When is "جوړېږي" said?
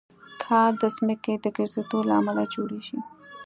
2.53-2.99